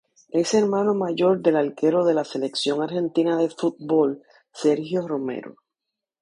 [0.31, 5.57] Es hermano mayor del arquero de la Selección Argentina de Fútbol, Sergio Romero.